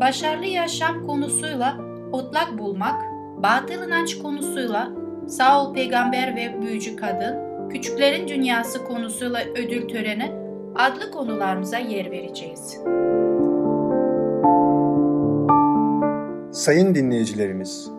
başarılı 0.00 0.46
yaşam 0.46 1.06
konusuyla 1.06 1.76
otlak 2.12 2.58
bulmak, 2.58 3.02
batıl 3.42 3.86
inanç 3.86 4.18
konusuyla 4.18 4.90
Saul 5.28 5.74
peygamber 5.74 6.36
ve 6.36 6.62
büyücü 6.62 6.96
kadın, 6.96 7.68
küçüklerin 7.68 8.28
dünyası 8.28 8.84
konusuyla 8.84 9.40
ödül 9.56 9.88
töreni 9.88 10.32
adlı 10.76 11.10
konularımıza 11.10 11.78
yer 11.78 12.10
vereceğiz. 12.10 12.78
Sayın 16.52 16.94
dinleyicilerimiz, 16.94 17.90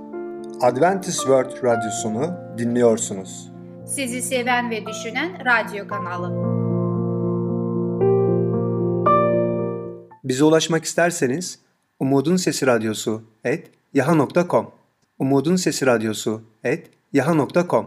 Adventist 0.61 1.19
World 1.19 1.63
Radyosunu 1.63 2.25
dinliyorsunuz. 2.57 3.51
Sizi 3.85 4.21
seven 4.21 4.69
ve 4.69 4.85
düşünen 4.85 5.31
radyo 5.45 5.87
kanalı. 5.87 6.51
Bize 10.23 10.43
ulaşmak 10.43 10.83
isterseniz 10.83 11.59
Umutun 12.01 12.35
Sesi 12.35 12.67
Radyosu 12.67 13.21
et 13.43 13.71
yaha.com 13.93 14.67
Umutun 15.19 15.55
Sesi 15.55 15.85
Radyosu 15.85 16.41
et 16.63 16.89
yaha.com 17.13 17.85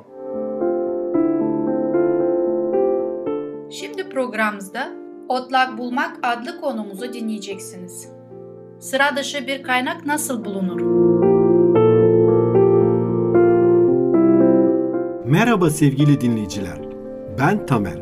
Şimdi 3.71 4.09
programımızda 4.09 4.93
Otlak 5.29 5.79
Bulmak 5.79 6.19
adlı 6.23 6.61
konumuzu 6.61 7.13
dinleyeceksiniz. 7.13 8.09
Sıra 8.79 9.17
dışı 9.17 9.47
bir 9.47 9.63
kaynak 9.63 10.07
nasıl 10.07 10.45
bulunur? 10.45 10.81
Merhaba 15.27 15.71
sevgili 15.71 16.21
dinleyiciler. 16.21 16.79
Ben 17.39 17.67
Tamer. 17.67 17.99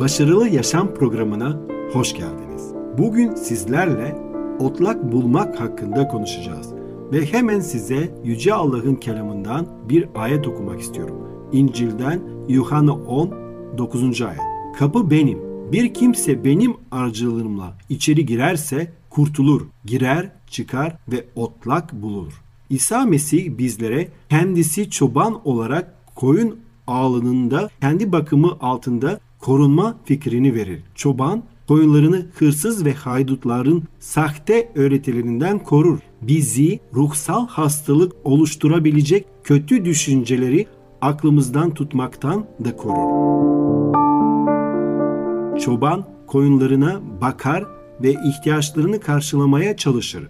Başarılı 0.00 0.48
Yaşam 0.48 0.94
programına 0.94 1.60
hoş 1.92 2.14
geldiniz. 2.14 2.72
Bugün 2.98 3.34
sizlerle 3.34 4.29
otlak 4.60 5.12
bulmak 5.12 5.60
hakkında 5.60 6.08
konuşacağız. 6.08 6.68
Ve 7.12 7.26
hemen 7.26 7.60
size 7.60 8.14
Yüce 8.24 8.54
Allah'ın 8.54 8.94
kelamından 8.94 9.66
bir 9.88 10.08
ayet 10.14 10.48
okumak 10.48 10.80
istiyorum. 10.80 11.16
İncil'den 11.52 12.20
Yuhanna 12.48 12.92
10, 12.92 13.30
9. 13.78 14.22
ayet. 14.22 14.40
Kapı 14.78 15.10
benim. 15.10 15.38
Bir 15.72 15.94
kimse 15.94 16.44
benim 16.44 16.74
aracılığımla 16.90 17.76
içeri 17.88 18.26
girerse 18.26 18.92
kurtulur, 19.10 19.62
girer, 19.84 20.30
çıkar 20.46 20.96
ve 21.08 21.24
otlak 21.36 21.92
bulur. 21.92 22.32
İsa 22.70 23.04
Mesih 23.04 23.58
bizlere 23.58 24.08
kendisi 24.28 24.90
çoban 24.90 25.48
olarak 25.48 25.94
koyun 26.14 26.56
ağlınında 26.86 27.70
kendi 27.80 28.12
bakımı 28.12 28.56
altında 28.60 29.20
korunma 29.38 29.96
fikrini 30.04 30.54
verir. 30.54 30.82
Çoban 30.94 31.42
koyunlarını 31.70 32.26
hırsız 32.38 32.84
ve 32.84 32.94
haydutların 32.94 33.82
sahte 34.00 34.72
öğretilerinden 34.74 35.58
korur. 35.58 35.98
Bizi 36.22 36.80
ruhsal 36.94 37.46
hastalık 37.48 38.12
oluşturabilecek 38.24 39.26
kötü 39.44 39.84
düşünceleri 39.84 40.66
aklımızdan 41.00 41.74
tutmaktan 41.74 42.46
da 42.64 42.76
korur. 42.76 43.20
Çoban 45.60 46.08
koyunlarına 46.26 47.00
bakar 47.20 47.64
ve 48.02 48.12
ihtiyaçlarını 48.12 49.00
karşılamaya 49.00 49.76
çalışır. 49.76 50.28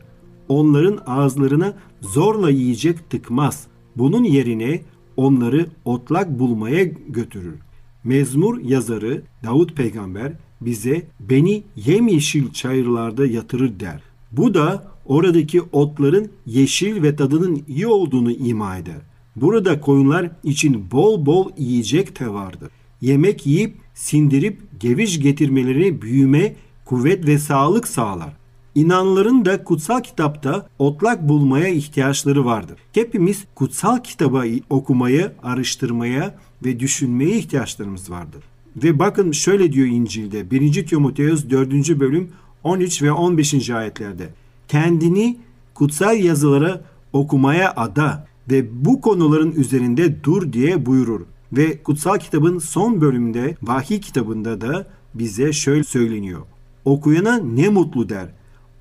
Onların 0.49 0.99
ağızlarına 1.07 1.75
zorla 2.01 2.51
yiyecek 2.51 3.11
tıkmaz. 3.11 3.67
Bunun 3.97 4.25
yerine 4.25 4.81
onları 5.17 5.67
otlak 5.85 6.39
bulmaya 6.39 6.85
götürür. 7.09 7.59
Mezmur 8.05 8.59
yazarı 8.59 9.23
Davut 9.45 9.77
peygamber 9.77 10.33
bize 10.61 11.07
beni 11.21 11.63
yemyeşil 11.77 12.53
çayırlarda 12.53 13.27
yatırır 13.27 13.81
der. 13.81 14.03
Bu 14.33 14.55
da 14.55 14.85
oradaki 15.07 15.63
otların 15.73 16.31
yeşil 16.47 17.03
ve 17.03 17.17
tadının 17.17 17.63
iyi 17.69 17.87
olduğunu 17.87 18.33
ima 18.33 18.77
eder. 18.77 19.01
Burada 19.37 19.81
koyunlar 19.81 20.31
için 20.45 20.91
bol 20.91 21.27
bol 21.27 21.51
yiyecek 21.59 22.21
de 22.21 22.29
vardır. 22.29 22.71
Yemek 23.01 23.47
yiyip 23.47 23.77
sindirip 23.95 24.59
geviş 24.81 25.21
getirmeleri 25.21 26.03
büyüme, 26.03 26.55
kuvvet 26.85 27.27
ve 27.27 27.39
sağlık 27.39 27.89
sağlar. 27.89 28.41
İnanların 28.75 29.45
da 29.45 29.65
kutsal 29.65 30.01
kitapta 30.01 30.69
otlak 30.79 31.29
bulmaya 31.29 31.69
ihtiyaçları 31.69 32.45
vardır. 32.45 32.79
Hepimiz 32.93 33.45
kutsal 33.55 33.99
kitabı 33.99 34.45
okumaya, 34.71 35.33
araştırmaya 35.43 36.35
ve 36.65 36.81
düşünmeye 36.81 37.39
ihtiyaçlarımız 37.39 38.11
vardır. 38.11 38.43
Ve 38.77 38.99
bakın 38.99 39.33
şöyle 39.33 39.73
diyor 39.73 39.87
İncil'de 39.87 40.51
1. 40.51 40.87
Timoteus 40.87 41.51
4. 41.51 42.01
bölüm 42.01 42.29
13 42.65 43.03
ve 43.03 43.13
15. 43.13 43.71
ayetlerde. 43.71 44.29
Kendini 44.69 45.39
kutsal 45.75 46.19
yazılara 46.19 46.85
okumaya 47.13 47.73
ada 47.77 48.27
ve 48.51 48.85
bu 48.85 49.01
konuların 49.01 49.53
üzerinde 49.53 50.25
dur 50.25 50.53
diye 50.53 50.87
buyurur. 50.87 51.21
Ve 51.53 51.83
kutsal 51.83 52.19
kitabın 52.19 52.59
son 52.59 53.01
bölümünde 53.01 53.57
vahiy 53.63 54.01
kitabında 54.01 54.61
da 54.61 54.87
bize 55.15 55.53
şöyle 55.53 55.85
söyleniyor. 55.85 56.41
Okuyana 56.85 57.39
ne 57.39 57.69
mutlu 57.69 58.09
der. 58.09 58.29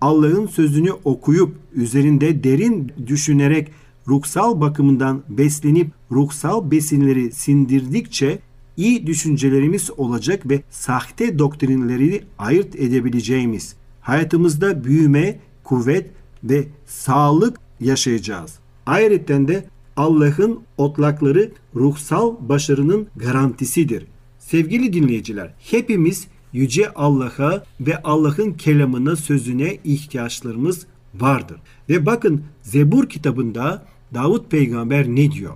Allah'ın 0.01 0.47
sözünü 0.47 0.91
okuyup 0.91 1.55
üzerinde 1.73 2.43
derin 2.43 2.91
düşünerek 3.07 3.71
ruhsal 4.07 4.61
bakımından 4.61 5.23
beslenip 5.29 5.91
ruhsal 6.11 6.71
besinleri 6.71 7.31
sindirdikçe 7.31 8.39
iyi 8.79 9.07
düşüncelerimiz 9.07 9.89
olacak 9.97 10.49
ve 10.49 10.61
sahte 10.69 11.39
doktrinleri 11.39 12.23
ayırt 12.37 12.75
edebileceğimiz, 12.75 13.75
hayatımızda 14.01 14.83
büyüme, 14.83 15.39
kuvvet 15.63 16.09
ve 16.43 16.67
sağlık 16.85 17.59
yaşayacağız. 17.79 18.59
Ayrıca 18.85 19.47
de 19.47 19.65
Allah'ın 19.95 20.59
otlakları 20.77 21.51
ruhsal 21.75 22.35
başarının 22.39 23.07
garantisidir. 23.15 24.05
Sevgili 24.39 24.93
dinleyiciler, 24.93 25.53
hepimiz 25.71 26.27
yüce 26.53 26.93
Allah'a 26.93 27.63
ve 27.81 28.01
Allah'ın 28.03 28.53
kelamına, 28.53 29.15
sözüne 29.15 29.77
ihtiyaçlarımız 29.83 30.85
vardır. 31.15 31.57
Ve 31.89 32.05
bakın 32.05 32.43
Zebur 32.61 33.09
kitabında 33.09 33.85
Davut 34.13 34.51
peygamber 34.51 35.07
ne 35.07 35.31
diyor? 35.31 35.53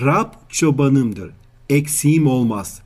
Rab 0.00 0.32
çobanımdır 0.48 1.30
eksiğim 1.70 2.26
olmaz. 2.26 2.82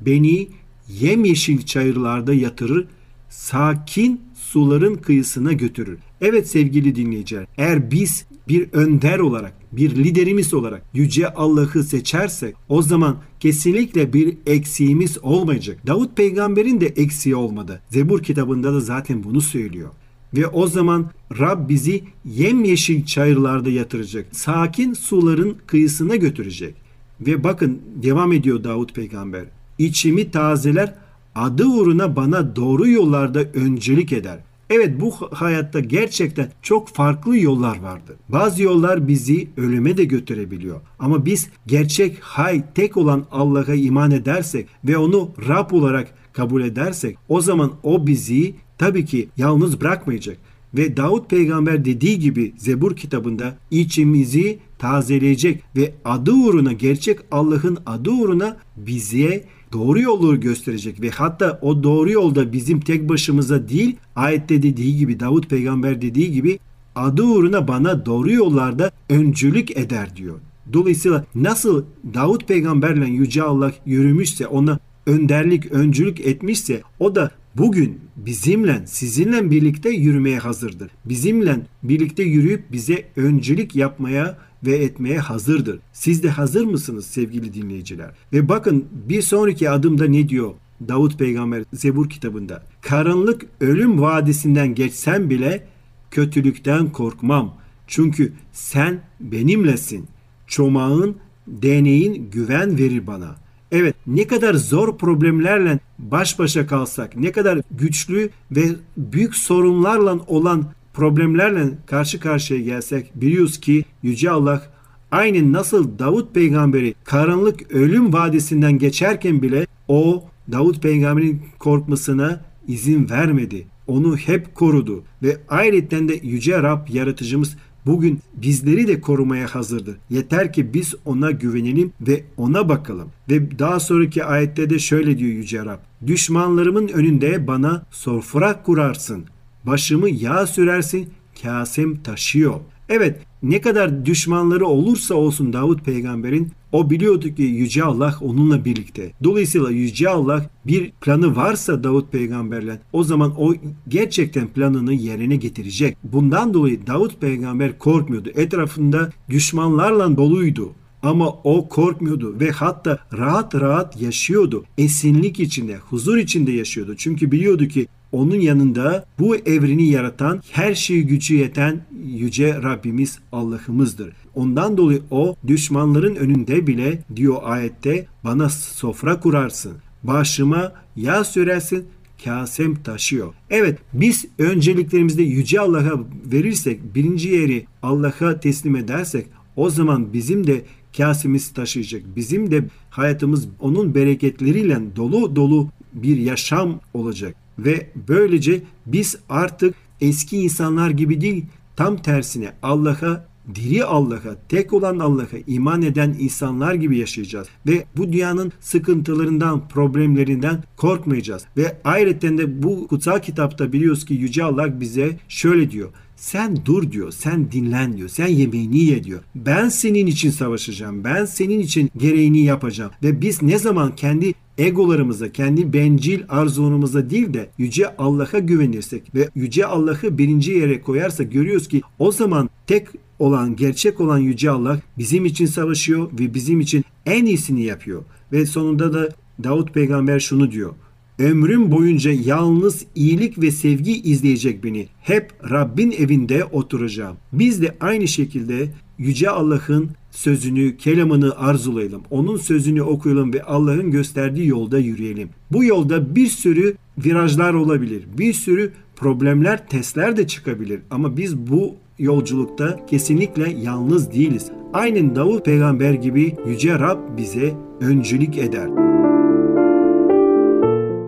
Beni 0.00 0.48
yemyeşil 0.88 1.62
çayırlarda 1.62 2.34
yatırır, 2.34 2.86
sakin 3.28 4.20
suların 4.34 4.94
kıyısına 4.94 5.52
götürür. 5.52 5.98
Evet 6.20 6.48
sevgili 6.48 6.96
dinleyiciler, 6.96 7.46
eğer 7.56 7.90
biz 7.90 8.26
bir 8.48 8.72
önder 8.72 9.18
olarak, 9.18 9.54
bir 9.72 9.96
liderimiz 9.96 10.54
olarak 10.54 10.82
yüce 10.94 11.34
Allah'ı 11.34 11.84
seçersek 11.84 12.54
o 12.68 12.82
zaman 12.82 13.16
kesinlikle 13.40 14.12
bir 14.12 14.36
eksiğimiz 14.46 15.18
olmayacak. 15.22 15.86
Davut 15.86 16.16
peygamberin 16.16 16.80
de 16.80 16.86
eksiği 16.86 17.36
olmadı. 17.36 17.82
Zebur 17.90 18.22
kitabında 18.22 18.74
da 18.74 18.80
zaten 18.80 19.24
bunu 19.24 19.40
söylüyor. 19.40 19.88
Ve 20.34 20.46
o 20.46 20.66
zaman 20.66 21.10
Rab 21.38 21.68
bizi 21.68 22.02
yemyeşil 22.24 23.04
çayırlarda 23.04 23.70
yatıracak. 23.70 24.26
Sakin 24.36 24.92
suların 24.92 25.56
kıyısına 25.66 26.16
götürecek. 26.16 26.87
Ve 27.20 27.44
bakın 27.44 27.82
devam 28.02 28.32
ediyor 28.32 28.64
Davut 28.64 28.94
peygamber. 28.94 29.44
İçimi 29.78 30.30
tazeler 30.30 30.94
adı 31.34 31.66
uğruna 31.66 32.16
bana 32.16 32.56
doğru 32.56 32.88
yollarda 32.88 33.42
öncelik 33.42 34.12
eder. 34.12 34.38
Evet 34.70 35.00
bu 35.00 35.14
hayatta 35.14 35.80
gerçekten 35.80 36.50
çok 36.62 36.88
farklı 36.88 37.38
yollar 37.38 37.78
vardır. 37.78 38.16
Bazı 38.28 38.62
yollar 38.62 39.08
bizi 39.08 39.48
ölüme 39.56 39.96
de 39.96 40.04
götürebiliyor. 40.04 40.80
Ama 40.98 41.24
biz 41.24 41.48
gerçek 41.66 42.18
hay 42.20 42.64
tek 42.74 42.96
olan 42.96 43.24
Allah'a 43.32 43.74
iman 43.74 44.10
edersek 44.10 44.68
ve 44.84 44.98
onu 44.98 45.30
Rab 45.48 45.70
olarak 45.70 46.14
kabul 46.32 46.62
edersek 46.62 47.18
o 47.28 47.40
zaman 47.40 47.72
o 47.82 48.06
bizi 48.06 48.54
tabii 48.78 49.04
ki 49.04 49.28
yalnız 49.36 49.80
bırakmayacak. 49.80 50.38
Ve 50.74 50.96
Davut 50.96 51.30
peygamber 51.30 51.84
dediği 51.84 52.18
gibi 52.18 52.52
Zebur 52.56 52.96
kitabında 52.96 53.56
içimizi 53.70 54.58
tazeleyecek 54.78 55.62
ve 55.76 55.94
adı 56.04 56.32
uğruna 56.32 56.72
gerçek 56.72 57.18
Allah'ın 57.30 57.78
adı 57.86 58.10
uğruna 58.10 58.56
bize 58.76 59.44
doğru 59.72 60.00
yolu 60.00 60.40
gösterecek 60.40 61.02
ve 61.02 61.10
hatta 61.10 61.58
o 61.62 61.82
doğru 61.82 62.10
yolda 62.10 62.52
bizim 62.52 62.80
tek 62.80 63.08
başımıza 63.08 63.68
değil 63.68 63.96
ayette 64.16 64.62
dediği 64.62 64.96
gibi 64.96 65.20
Davut 65.20 65.50
peygamber 65.50 66.02
dediği 66.02 66.32
gibi 66.32 66.58
adı 66.94 67.22
uğruna 67.22 67.68
bana 67.68 68.06
doğru 68.06 68.32
yollarda 68.32 68.90
öncülük 69.08 69.76
eder 69.76 70.16
diyor. 70.16 70.38
Dolayısıyla 70.72 71.24
nasıl 71.34 71.84
Davut 72.14 72.48
peygamberle 72.48 73.06
Yüce 73.06 73.42
Allah 73.42 73.72
yürümüşse 73.86 74.46
ona 74.46 74.78
önderlik, 75.06 75.72
öncülük 75.72 76.20
etmişse 76.20 76.82
o 77.00 77.14
da 77.14 77.30
bugün 77.54 78.00
bizimle, 78.16 78.82
sizinle 78.86 79.50
birlikte 79.50 79.90
yürümeye 79.90 80.38
hazırdır. 80.38 80.90
Bizimle 81.04 81.60
birlikte 81.82 82.22
yürüyüp 82.22 82.72
bize 82.72 83.04
öncülük 83.16 83.76
yapmaya 83.76 84.38
ve 84.66 84.76
etmeye 84.76 85.18
hazırdır. 85.18 85.78
Siz 85.92 86.22
de 86.22 86.30
hazır 86.30 86.64
mısınız 86.64 87.06
sevgili 87.06 87.54
dinleyiciler? 87.54 88.10
Ve 88.32 88.48
bakın 88.48 88.84
bir 89.08 89.22
sonraki 89.22 89.70
adımda 89.70 90.04
ne 90.04 90.28
diyor 90.28 90.50
Davut 90.88 91.18
peygamber 91.18 91.64
Zebur 91.72 92.10
kitabında? 92.10 92.62
Karanlık 92.80 93.46
ölüm 93.60 94.00
vadisinden 94.00 94.74
geçsem 94.74 95.30
bile 95.30 95.66
kötülükten 96.10 96.92
korkmam. 96.92 97.54
Çünkü 97.86 98.32
sen 98.52 99.00
benimlesin. 99.20 100.06
Çomağın, 100.46 101.16
deneyin 101.46 102.30
güven 102.30 102.78
verir 102.78 103.06
bana. 103.06 103.36
Evet 103.72 103.94
ne 104.06 104.26
kadar 104.26 104.54
zor 104.54 104.98
problemlerle 104.98 105.78
baş 105.98 106.38
başa 106.38 106.66
kalsak, 106.66 107.16
ne 107.16 107.32
kadar 107.32 107.60
güçlü 107.70 108.30
ve 108.50 108.66
büyük 108.96 109.34
sorunlarla 109.34 110.18
olan 110.26 110.64
problemlerle 110.94 111.68
karşı 111.86 112.20
karşıya 112.20 112.60
gelsek 112.60 113.12
biliyoruz 113.14 113.60
ki 113.60 113.84
Yüce 114.02 114.30
Allah 114.30 114.62
aynen 115.10 115.52
nasıl 115.52 115.98
Davut 115.98 116.34
peygamberi 116.34 116.94
karanlık 117.04 117.72
ölüm 117.72 118.12
vadisinden 118.12 118.78
geçerken 118.78 119.42
bile 119.42 119.66
o 119.88 120.24
Davut 120.52 120.82
peygamberin 120.82 121.42
korkmasına 121.58 122.40
izin 122.68 123.10
vermedi. 123.10 123.66
Onu 123.86 124.16
hep 124.16 124.54
korudu 124.54 125.02
ve 125.22 125.36
ayrıca 125.48 126.08
de 126.08 126.20
Yüce 126.22 126.62
Rab 126.62 126.88
yaratıcımız 126.88 127.56
bugün 127.88 128.20
bizleri 128.34 128.88
de 128.88 129.00
korumaya 129.00 129.54
hazırdır. 129.54 129.96
Yeter 130.10 130.52
ki 130.52 130.74
biz 130.74 130.94
ona 131.04 131.30
güvenelim 131.30 131.92
ve 132.00 132.24
ona 132.36 132.68
bakalım. 132.68 133.08
Ve 133.30 133.58
daha 133.58 133.80
sonraki 133.80 134.24
ayette 134.24 134.70
de 134.70 134.78
şöyle 134.78 135.18
diyor 135.18 135.30
Yüce 135.30 135.64
Rab. 135.64 135.78
Düşmanlarımın 136.06 136.88
önünde 136.88 137.46
bana 137.46 137.86
sofra 137.90 138.62
kurarsın. 138.62 139.24
Başımı 139.64 140.10
yağ 140.10 140.46
sürersin, 140.46 141.08
kasem 141.42 141.96
taşıyor. 142.02 142.60
Evet 142.88 143.20
ne 143.42 143.60
kadar 143.60 144.06
düşmanları 144.06 144.66
olursa 144.66 145.14
olsun 145.14 145.52
Davut 145.52 145.84
peygamberin 145.84 146.52
o 146.72 146.90
biliyordu 146.90 147.34
ki 147.34 147.42
Yüce 147.42 147.84
Allah 147.84 148.14
onunla 148.20 148.64
birlikte. 148.64 149.12
Dolayısıyla 149.24 149.70
Yüce 149.70 150.08
Allah 150.08 150.46
bir 150.66 150.90
planı 150.90 151.36
varsa 151.36 151.84
Davut 151.84 152.12
peygamberle 152.12 152.80
o 152.92 153.04
zaman 153.04 153.34
o 153.38 153.54
gerçekten 153.88 154.48
planını 154.48 154.92
yerine 154.92 155.36
getirecek. 155.36 155.96
Bundan 156.04 156.54
dolayı 156.54 156.86
Davut 156.86 157.20
peygamber 157.20 157.78
korkmuyordu. 157.78 158.30
Etrafında 158.34 159.10
düşmanlarla 159.30 160.16
doluydu. 160.16 160.72
Ama 161.02 161.28
o 161.28 161.68
korkmuyordu 161.68 162.40
ve 162.40 162.50
hatta 162.50 162.98
rahat 163.18 163.54
rahat 163.54 164.00
yaşıyordu. 164.00 164.64
Esinlik 164.78 165.40
içinde, 165.40 165.76
huzur 165.76 166.16
içinde 166.16 166.52
yaşıyordu. 166.52 166.94
Çünkü 166.96 167.32
biliyordu 167.32 167.68
ki 167.68 167.86
onun 168.12 168.40
yanında 168.40 169.06
bu 169.18 169.36
evreni 169.36 169.88
yaratan, 169.88 170.42
her 170.52 170.74
şeyi 170.74 171.06
gücü 171.06 171.34
yeten 171.34 171.80
yüce 172.06 172.62
Rabbimiz 172.62 173.18
Allah'ımızdır. 173.32 174.12
Ondan 174.34 174.76
dolayı 174.76 175.02
o 175.10 175.36
düşmanların 175.46 176.16
önünde 176.16 176.66
bile 176.66 177.02
diyor 177.16 177.36
ayette 177.42 178.06
bana 178.24 178.48
sofra 178.48 179.20
kurarsın. 179.20 179.72
Başıma 180.02 180.72
yağ 180.96 181.24
sürersin 181.24 181.84
kasem 182.24 182.74
taşıyor. 182.74 183.34
Evet 183.50 183.78
biz 183.92 184.26
önceliklerimizde 184.38 185.22
Yüce 185.22 185.60
Allah'a 185.60 186.00
verirsek 186.32 186.94
birinci 186.94 187.28
yeri 187.28 187.66
Allah'a 187.82 188.40
teslim 188.40 188.76
edersek 188.76 189.26
o 189.56 189.70
zaman 189.70 190.12
bizim 190.12 190.46
de 190.46 190.62
kasemiz 190.96 191.52
taşıyacak. 191.52 192.02
Bizim 192.16 192.50
de 192.50 192.64
hayatımız 192.90 193.48
onun 193.60 193.94
bereketleriyle 193.94 194.96
dolu 194.96 195.36
dolu 195.36 195.68
bir 195.92 196.16
yaşam 196.16 196.80
olacak. 196.94 197.47
Ve 197.58 197.90
böylece 198.08 198.62
biz 198.86 199.16
artık 199.28 199.74
eski 200.00 200.38
insanlar 200.38 200.90
gibi 200.90 201.20
değil 201.20 201.44
tam 201.76 201.96
tersine 201.96 202.52
Allah'a 202.62 203.28
diri 203.54 203.84
Allah'a, 203.84 204.36
tek 204.48 204.72
olan 204.72 204.98
Allah'a 204.98 205.38
iman 205.46 205.82
eden 205.82 206.16
insanlar 206.18 206.74
gibi 206.74 206.98
yaşayacağız. 206.98 207.48
Ve 207.66 207.84
bu 207.96 208.12
dünyanın 208.12 208.52
sıkıntılarından, 208.60 209.68
problemlerinden 209.68 210.64
korkmayacağız. 210.76 211.44
Ve 211.56 211.76
ayrıca 211.84 212.38
de 212.38 212.62
bu 212.62 212.86
kutsal 212.88 213.18
kitapta 213.18 213.72
biliyoruz 213.72 214.04
ki 214.04 214.14
Yüce 214.14 214.44
Allah 214.44 214.80
bize 214.80 215.16
şöyle 215.28 215.70
diyor. 215.70 215.88
Sen 216.16 216.58
dur 216.64 216.92
diyor, 216.92 217.10
sen 217.12 217.52
dinlen 217.52 217.96
diyor, 217.96 218.08
sen 218.08 218.26
yemeğini 218.26 218.84
ye 218.84 219.04
diyor. 219.04 219.20
Ben 219.34 219.68
senin 219.68 220.06
için 220.06 220.30
savaşacağım, 220.30 221.04
ben 221.04 221.24
senin 221.24 221.60
için 221.60 221.90
gereğini 221.96 222.40
yapacağım. 222.40 222.90
Ve 223.02 223.20
biz 223.20 223.42
ne 223.42 223.58
zaman 223.58 223.96
kendi 223.96 224.34
egolarımıza, 224.58 225.32
kendi 225.32 225.72
bencil 225.72 226.22
arzularımıza 226.28 227.10
değil 227.10 227.34
de 227.34 227.50
Yüce 227.58 227.96
Allah'a 227.96 228.38
güvenirsek 228.38 229.14
ve 229.14 229.28
Yüce 229.34 229.66
Allah'ı 229.66 230.18
birinci 230.18 230.52
yere 230.52 230.80
koyarsak 230.80 231.32
görüyoruz 231.32 231.68
ki 231.68 231.82
o 231.98 232.12
zaman 232.12 232.50
tek 232.66 232.88
olan, 233.18 233.56
gerçek 233.56 234.00
olan 234.00 234.18
Yüce 234.18 234.50
Allah 234.50 234.80
bizim 234.98 235.24
için 235.24 235.46
savaşıyor 235.46 236.10
ve 236.20 236.34
bizim 236.34 236.60
için 236.60 236.84
en 237.06 237.24
iyisini 237.24 237.62
yapıyor. 237.62 238.02
Ve 238.32 238.46
sonunda 238.46 238.94
da 238.94 239.08
Davut 239.44 239.74
peygamber 239.74 240.20
şunu 240.20 240.50
diyor. 240.50 240.72
Ömrüm 241.18 241.72
boyunca 241.72 242.10
yalnız 242.10 242.84
iyilik 242.94 243.42
ve 243.42 243.50
sevgi 243.50 244.02
izleyecek 244.02 244.64
beni. 244.64 244.88
Hep 245.00 245.32
Rabbin 245.50 245.90
evinde 245.90 246.44
oturacağım. 246.44 247.16
Biz 247.32 247.62
de 247.62 247.76
aynı 247.80 248.08
şekilde 248.08 248.68
Yüce 248.98 249.30
Allah'ın 249.30 249.90
sözünü, 250.18 250.76
kelamını 250.76 251.38
arzulayalım. 251.38 252.02
Onun 252.10 252.36
sözünü 252.36 252.82
okuyalım 252.82 253.32
ve 253.32 253.42
Allah'ın 253.42 253.90
gösterdiği 253.90 254.46
yolda 254.46 254.78
yürüyelim. 254.78 255.28
Bu 255.52 255.64
yolda 255.64 256.14
bir 256.14 256.26
sürü 256.26 256.76
virajlar 257.04 257.54
olabilir. 257.54 258.02
Bir 258.18 258.32
sürü 258.32 258.72
problemler, 258.96 259.68
testler 259.68 260.16
de 260.16 260.26
çıkabilir. 260.26 260.80
Ama 260.90 261.16
biz 261.16 261.36
bu 261.36 261.74
yolculukta 261.98 262.86
kesinlikle 262.86 263.50
yalnız 263.50 264.12
değiliz. 264.12 264.50
Aynen 264.72 265.16
Davut 265.16 265.44
peygamber 265.44 265.92
gibi 265.92 266.36
Yüce 266.46 266.78
Rab 266.78 266.98
bize 267.16 267.54
öncülük 267.80 268.38
eder. 268.38 268.68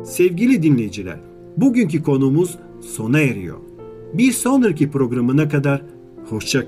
Sevgili 0.04 0.62
dinleyiciler, 0.62 1.18
bugünkü 1.56 2.02
konumuz 2.02 2.58
sona 2.80 3.20
eriyor. 3.20 3.58
Bir 4.14 4.32
sonraki 4.32 4.90
programına 4.90 5.48
kadar 5.48 5.82
hoşça 6.28 6.66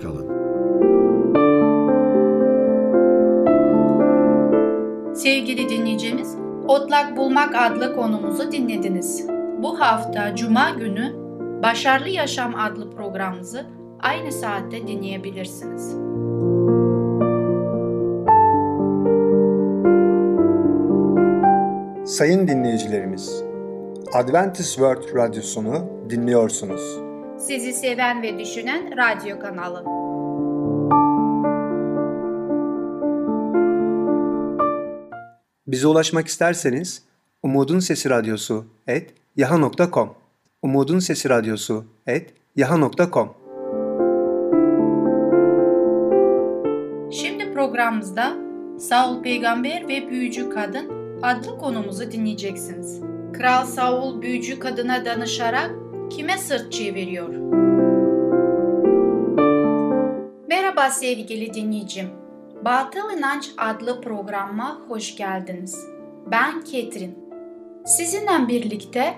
Sevgili 5.22 5.68
dinleyicimiz, 5.68 6.36
Otlak 6.68 7.16
Bulmak 7.16 7.54
adlı 7.54 7.94
konumuzu 7.94 8.52
dinlediniz. 8.52 9.26
Bu 9.58 9.80
hafta 9.80 10.36
Cuma 10.36 10.70
günü 10.70 11.12
Başarılı 11.62 12.08
Yaşam 12.08 12.54
adlı 12.54 12.90
programımızı 12.90 13.66
aynı 14.00 14.32
saatte 14.32 14.86
dinleyebilirsiniz. 14.86 15.88
Sayın 22.16 22.48
dinleyicilerimiz, 22.48 23.44
Adventist 24.14 24.74
World 24.74 25.16
Radyosunu 25.16 25.74
dinliyorsunuz. 26.10 27.00
Sizi 27.38 27.72
seven 27.72 28.22
ve 28.22 28.38
düşünen 28.38 28.96
radyo 28.96 29.38
kanalı. 29.38 30.01
Bize 35.72 35.86
ulaşmak 35.86 36.26
isterseniz 36.26 37.02
Umutun 37.42 37.78
Sesi 37.78 38.10
Radyosu 38.10 38.66
et 38.86 39.14
yaha.com 39.36 40.14
Umutun 40.62 40.98
Sesi 40.98 41.28
Radyosu 41.28 41.84
et 42.06 42.34
yaha.com 42.56 43.34
Şimdi 47.12 47.52
programımızda 47.52 48.36
Saul 48.78 49.22
Peygamber 49.22 49.88
ve 49.88 50.10
Büyücü 50.10 50.50
Kadın 50.50 50.90
adlı 51.22 51.58
konumuzu 51.58 52.12
dinleyeceksiniz. 52.12 53.00
Kral 53.32 53.66
Saul 53.66 54.22
büyücü 54.22 54.58
kadına 54.58 55.04
danışarak 55.04 55.70
kime 56.10 56.38
sırt 56.38 56.72
çeviriyor? 56.72 57.34
Merhaba 60.48 60.90
sevgili 60.90 61.54
dinleyicim. 61.54 62.21
Batıl 62.64 63.18
İnanç 63.18 63.50
adlı 63.58 64.00
programa 64.00 64.80
hoş 64.88 65.16
geldiniz. 65.16 65.86
Ben 66.26 66.64
Ketrin. 66.64 67.18
Sizinle 67.86 68.48
birlikte 68.48 69.14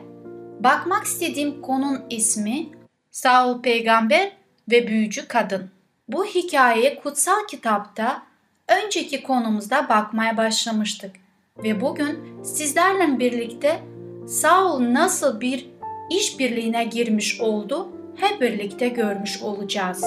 bakmak 0.60 1.04
istediğim 1.04 1.62
konun 1.62 2.00
ismi 2.10 2.68
Saul 3.10 3.62
Peygamber 3.62 4.32
ve 4.70 4.88
Büyücü 4.88 5.28
Kadın. 5.28 5.70
Bu 6.08 6.24
hikayeye 6.24 7.00
kutsal 7.00 7.46
kitapta 7.48 8.22
önceki 8.68 9.22
konumuzda 9.22 9.88
bakmaya 9.88 10.36
başlamıştık 10.36 11.16
ve 11.64 11.80
bugün 11.80 12.42
sizlerle 12.42 13.18
birlikte 13.18 13.80
Saul 14.28 14.94
nasıl 14.94 15.40
bir 15.40 15.70
işbirliğine 16.10 16.84
girmiş 16.84 17.40
oldu 17.40 17.88
hep 18.16 18.40
birlikte 18.40 18.88
görmüş 18.88 19.42
olacağız. 19.42 20.00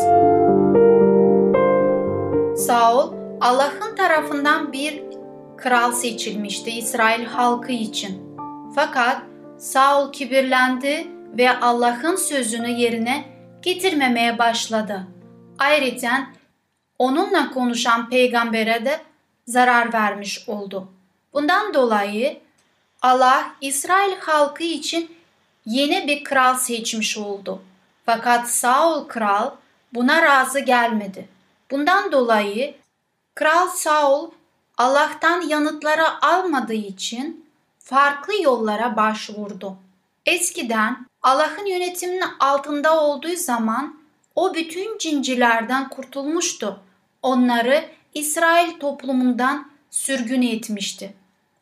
Saul 2.57 3.26
Allah'ın 3.41 3.95
tarafından 3.95 4.73
bir 4.73 5.03
kral 5.57 5.91
seçilmişti 5.91 6.71
İsrail 6.71 7.25
halkı 7.25 7.71
için. 7.71 8.37
Fakat 8.75 9.21
Saul 9.57 10.11
kibirlendi 10.11 11.07
ve 11.37 11.59
Allah'ın 11.59 12.15
sözünü 12.15 12.69
yerine 12.69 13.25
getirmemeye 13.61 14.37
başladı. 14.37 15.07
Ayrıca 15.59 16.27
onunla 16.99 17.49
konuşan 17.51 18.09
peygambere 18.09 18.85
de 18.85 19.01
zarar 19.47 19.93
vermiş 19.93 20.49
oldu. 20.49 20.87
Bundan 21.33 21.73
dolayı 21.73 22.39
Allah 23.01 23.45
İsrail 23.61 24.15
halkı 24.19 24.63
için 24.63 25.15
yeni 25.65 26.07
bir 26.07 26.23
kral 26.23 26.55
seçmiş 26.55 27.17
oldu. 27.17 27.61
Fakat 28.05 28.49
Saul 28.49 29.07
kral 29.07 29.51
buna 29.93 30.21
razı 30.21 30.59
gelmedi. 30.59 31.27
Bundan 31.71 32.11
dolayı 32.11 32.75
Kral 33.37 33.67
Saul 33.67 34.31
Allah'tan 34.77 35.41
yanıtları 35.41 36.25
almadığı 36.25 36.73
için 36.73 37.45
farklı 37.79 38.33
yollara 38.43 38.95
başvurdu. 38.95 39.77
Eskiden 40.25 41.07
Allah'ın 41.21 41.65
yönetiminin 41.65 42.23
altında 42.39 43.03
olduğu 43.03 43.35
zaman 43.35 43.99
o 44.35 44.53
bütün 44.53 44.97
cincilerden 44.97 45.89
kurtulmuştu. 45.89 46.79
Onları 47.21 47.85
İsrail 48.13 48.79
toplumundan 48.79 49.71
sürgün 49.89 50.41
etmişti. 50.41 51.13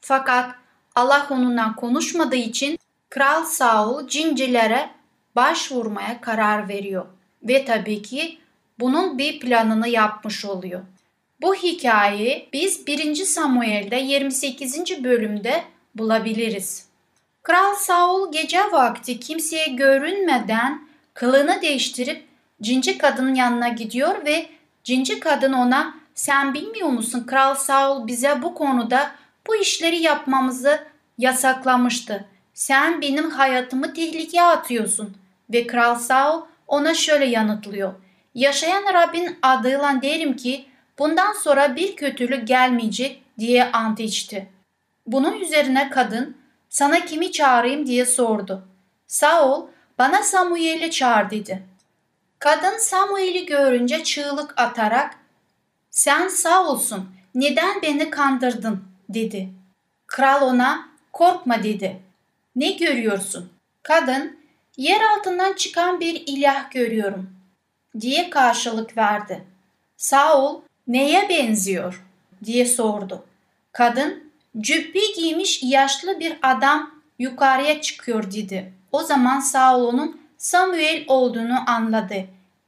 Fakat 0.01 0.55
Allah 0.95 1.27
onunla 1.29 1.75
konuşmadığı 1.75 2.35
için 2.35 2.79
Kral 3.09 3.43
Saul 3.43 4.07
cincilere 4.07 4.89
başvurmaya 5.35 6.21
karar 6.21 6.69
veriyor 6.69 7.05
ve 7.43 7.65
tabii 7.65 8.01
ki 8.01 8.39
bunun 8.79 9.17
bir 9.17 9.39
planını 9.39 9.87
yapmış 9.87 10.45
oluyor. 10.45 10.81
Bu 11.41 11.55
hikayeyi 11.55 12.49
biz 12.53 12.87
1. 12.87 13.15
Samuel'de 13.15 13.95
28. 13.95 15.03
bölümde 15.03 15.63
bulabiliriz. 15.95 16.85
Kral 17.43 17.75
Saul 17.75 18.31
gece 18.31 18.59
vakti 18.71 19.19
kimseye 19.19 19.67
görünmeden 19.67 20.87
kılını 21.13 21.61
değiştirip 21.61 22.23
cinci 22.61 22.97
kadının 22.97 23.35
yanına 23.35 23.67
gidiyor 23.67 24.25
ve 24.25 24.45
cinci 24.83 25.19
kadın 25.19 25.53
ona 25.53 25.93
sen 26.13 26.53
bilmiyor 26.53 26.89
musun 26.89 27.23
Kral 27.27 27.55
Saul 27.55 28.07
bize 28.07 28.41
bu 28.41 28.53
konuda 28.53 29.11
bu 29.47 29.55
işleri 29.55 30.01
yapmamızı 30.01 30.79
yasaklamıştı. 31.17 32.25
Sen 32.53 33.01
benim 33.01 33.29
hayatımı 33.29 33.93
tehlikeye 33.93 34.43
atıyorsun. 34.43 35.17
Ve 35.53 35.67
Kral 35.67 35.95
Saul 35.95 36.41
ona 36.67 36.93
şöyle 36.93 37.25
yanıtlıyor. 37.25 37.93
Yaşayan 38.35 38.93
Rabbin 38.93 39.37
adıyla 39.41 40.01
derim 40.01 40.35
ki 40.35 40.65
bundan 40.99 41.33
sonra 41.33 41.75
bir 41.75 41.95
kötülük 41.95 42.47
gelmeyecek 42.47 43.23
diye 43.39 43.71
ant 43.71 43.99
içti. 43.99 44.49
Bunun 45.07 45.39
üzerine 45.39 45.89
kadın 45.89 46.37
sana 46.69 47.05
kimi 47.05 47.31
çağırayım 47.31 47.87
diye 47.87 48.05
sordu. 48.05 48.67
Saul 49.07 49.67
bana 49.97 50.23
Samuel'i 50.23 50.91
çağır 50.91 51.29
dedi. 51.29 51.63
Kadın 52.39 52.77
Samuel'i 52.77 53.45
görünce 53.45 54.03
çığlık 54.03 54.53
atarak 54.57 55.15
sen 55.91 56.27
Saul'sun 56.27 57.09
neden 57.35 57.81
beni 57.81 58.09
kandırdın 58.09 58.83
dedi. 59.09 59.49
Kral 60.07 60.41
ona 60.41 60.89
korkma 61.13 61.63
dedi. 61.63 61.99
Ne 62.55 62.71
görüyorsun? 62.71 63.51
Kadın 63.83 64.39
yer 64.77 65.01
altından 65.01 65.53
çıkan 65.53 65.99
bir 65.99 66.23
ilah 66.27 66.71
görüyorum 66.71 67.29
diye 67.99 68.29
karşılık 68.29 68.97
verdi. 68.97 69.43
Saul 69.97 70.61
neye 70.87 71.29
benziyor 71.29 72.05
diye 72.45 72.65
sordu. 72.65 73.25
Kadın 73.71 74.31
cübbe 74.57 74.99
giymiş 75.15 75.63
yaşlı 75.63 76.19
bir 76.19 76.37
adam 76.41 76.91
yukarıya 77.19 77.81
çıkıyor 77.81 78.31
dedi. 78.31 78.73
O 78.91 79.03
zaman 79.03 79.39
Saul 79.39 79.83
onun 79.83 80.21
Samuel 80.37 81.03
olduğunu 81.07 81.69
anladı. 81.69 82.15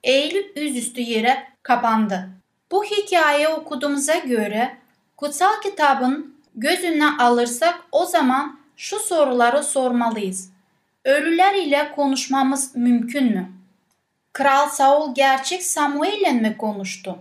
Eğilip 0.04 0.58
yüzüstü 0.58 1.02
yere 1.02 1.48
kapandı. 1.64 2.30
Bu 2.72 2.84
hikaye 2.84 3.48
okuduğumuza 3.50 4.16
göre 4.16 4.78
kutsal 5.18 5.62
kitabın 5.64 6.36
gözüne 6.56 7.10
alırsak 7.20 7.80
o 7.92 8.06
zaman 8.06 8.60
şu 8.78 9.00
soruları 9.00 9.64
sormalıyız. 9.64 10.50
Ölüler 11.06 11.56
ile 11.56 11.92
konuşmamız 11.96 12.76
mümkün 12.76 13.24
mü? 13.24 13.52
Kral 14.34 14.70
Saul 14.70 15.16
gerçek 15.16 15.64
Samuel'le 15.64 16.34
mi 16.34 16.58
konuştu? 16.58 17.20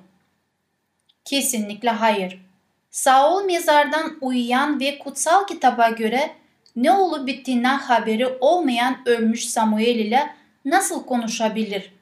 Kesinlikle 1.26 1.90
hayır. 1.90 2.38
Saul 2.90 3.44
mezardan 3.44 4.18
uyuyan 4.20 4.80
ve 4.80 4.98
kutsal 4.98 5.46
kitaba 5.46 5.88
göre 5.88 6.30
ne 6.76 6.92
olup 6.92 7.26
bittiğinden 7.26 7.78
haberi 7.78 8.26
olmayan 8.40 8.96
ölmüş 9.06 9.48
Samuel 9.48 9.96
ile 9.96 10.34
nasıl 10.64 11.06
konuşabilir? 11.06 11.92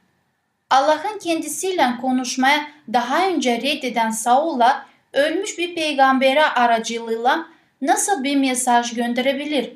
Allah'ın 0.71 1.19
kendisiyle 1.19 1.87
konuşmaya 2.01 2.67
daha 2.93 3.27
önce 3.27 3.63
reddeden 3.63 4.11
Saul'a 4.11 4.87
ölmüş 5.13 5.59
bir 5.59 5.75
peygambere 5.75 6.45
aracılığıyla 6.45 7.47
nasıl 7.83 8.25
bir 8.25 8.37
mesaj 8.37 8.95
gönderebilir? 8.95 9.73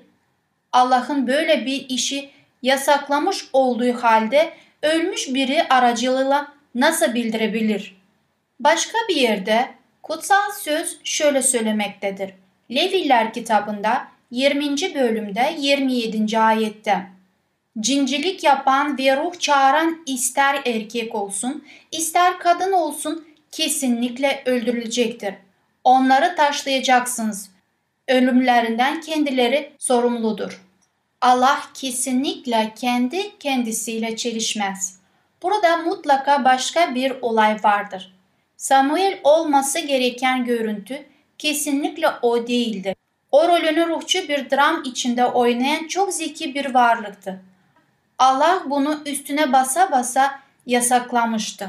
Allah'ın 0.73 1.27
böyle 1.27 1.67
bir 1.67 1.87
işi 1.89 2.31
yasaklamış 2.63 3.49
olduğu 3.53 3.93
halde 3.93 4.53
ölmüş 4.83 5.35
biri 5.35 5.69
aracılığıyla 5.69 6.53
nasıl 6.75 7.15
bildirebilir? 7.15 7.98
Başka 8.61 8.99
bir 9.09 9.17
yerde 9.17 9.69
kutsal 10.03 10.53
söz 10.61 10.99
şöyle 11.05 11.43
söylemektedir. 11.43 12.35
Leviller 12.71 13.33
kitabında 13.33 14.09
20. 14.31 14.95
bölümde 14.95 15.55
27. 15.59 16.39
ayette 16.39 17.07
Cincilik 17.81 18.45
yapan 18.45 18.99
ve 18.99 19.17
ruh 19.17 19.39
çağıran 19.39 20.03
ister 20.07 20.63
erkek 20.67 21.15
olsun, 21.15 21.65
ister 21.93 22.39
kadın 22.39 22.73
olsun 22.73 23.29
kesinlikle 23.51 24.43
öldürülecektir. 24.47 25.35
Onları 25.85 26.37
taşlayacaksınız. 26.37 27.51
Ölümlerinden 28.09 29.01
kendileri 29.01 29.73
sorumludur. 29.79 30.63
Allah 31.21 31.59
kesinlikle 31.75 32.73
kendi 32.77 33.39
kendisiyle 33.39 34.17
çelişmez. 34.17 34.99
Burada 35.43 35.77
mutlaka 35.77 36.45
başka 36.45 36.95
bir 36.95 37.13
olay 37.23 37.57
vardır. 37.65 38.18
Samuel 38.59 39.21
olması 39.25 39.79
gereken 39.79 40.45
görüntü 40.45 41.07
kesinlikle 41.39 42.09
o 42.23 42.47
değildir. 42.47 42.97
O 43.33 43.49
rolünü 43.49 43.87
ruhçu 43.87 44.29
bir 44.29 44.51
dram 44.51 44.83
içinde 44.85 45.27
oynayan 45.27 45.89
çok 45.89 46.13
zeki 46.15 46.55
bir 46.55 46.75
varlıktı. 46.75 47.41
Allah 48.19 48.63
bunu 48.67 49.01
üstüne 49.07 49.53
basa 49.53 49.93
basa 49.93 50.41
yasaklamıştı. 50.67 51.69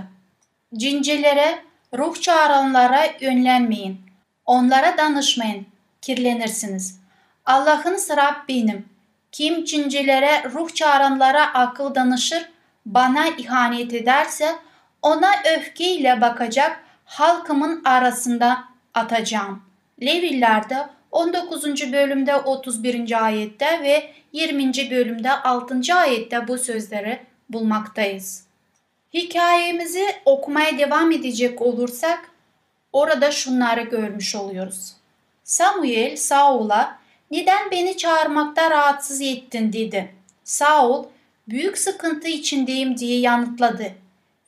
Cincilere, 0.75 1.59
ruh 1.97 2.21
çağıranlara 2.21 3.05
yönlenmeyin. 3.21 4.01
Onlara 4.45 4.97
danışmayın, 4.97 5.65
kirlenirsiniz. 6.01 6.99
Allah'ın 7.45 7.97
Rab 8.17 8.47
benim. 8.47 8.85
Kim 9.31 9.65
cincilere, 9.65 10.43
ruh 10.53 10.73
çağıranlara 10.73 11.53
akıl 11.53 11.95
danışır, 11.95 12.49
bana 12.85 13.27
ihanet 13.27 13.93
ederse 13.93 14.55
ona 15.01 15.31
öfkeyle 15.57 16.21
bakacak 16.21 16.83
halkımın 17.05 17.81
arasında 17.85 18.63
atacağım. 18.93 19.63
Levillerde 20.01 20.87
19. 21.11 21.93
bölümde 21.93 22.35
31. 22.35 23.25
ayette 23.25 23.65
ve 23.83 24.13
20. 24.33 24.91
bölümde 24.91 25.31
6. 25.31 25.95
ayette 25.95 26.47
bu 26.47 26.57
sözleri 26.57 27.19
bulmaktayız. 27.49 28.43
Hikayemizi 29.13 30.05
okumaya 30.25 30.77
devam 30.77 31.11
edecek 31.11 31.61
olursak 31.61 32.31
orada 32.93 33.31
şunları 33.31 33.81
görmüş 33.81 34.35
oluyoruz. 34.35 34.93
Samuel 35.43 36.15
Saul'a 36.15 36.99
neden 37.31 37.71
beni 37.71 37.97
çağırmakta 37.97 38.69
rahatsız 38.69 39.21
ettin 39.21 39.73
dedi. 39.73 40.15
Saul 40.43 41.05
büyük 41.47 41.77
sıkıntı 41.77 42.27
içindeyim 42.27 42.97
diye 42.97 43.19
yanıtladı. 43.19 43.91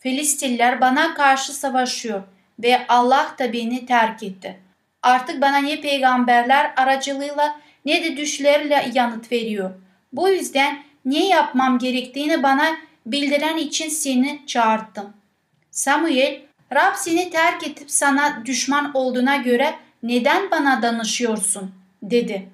Filistiller 0.02 0.82
bana 0.82 1.14
karşı 1.14 1.54
savaşıyor 1.54 2.24
ve 2.60 2.88
Allah 2.88 3.36
da 3.40 3.54
beni 3.54 3.86
terk 3.86 4.24
etti. 4.24 4.60
Artık 5.02 5.42
bana 5.42 5.58
ne 5.58 5.82
peygamberler 5.82 6.74
aracılığıyla 6.78 7.60
ne 7.86 8.04
de 8.04 8.18
düşlerle 8.18 8.92
yanıt 8.94 9.32
veriyor. 9.32 9.72
Bu 10.14 10.30
yüzden 10.30 10.84
ne 11.06 11.28
yapmam 11.28 11.80
gerektiğini 11.80 12.44
bana 12.44 12.78
bildiren 13.06 13.58
için 13.58 13.90
seni 13.90 14.42
çağırttım. 14.48 15.14
Samuel, 15.72 16.42
Rab 16.74 16.96
seni 16.96 17.30
terk 17.30 17.68
edip 17.68 17.92
sana 17.92 18.46
düşman 18.46 18.92
olduğuna 18.94 19.36
göre 19.36 19.76
neden 20.04 20.52
bana 20.52 20.82
danışıyorsun? 20.82 21.72
dedi. 22.04 22.50